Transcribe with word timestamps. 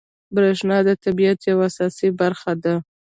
بریښنا 0.35 0.77
د 0.87 0.89
طبیعت 1.03 1.39
یوه 1.51 1.65
اساسي 1.69 2.09
برخه 2.19 2.53
ده 2.63 2.75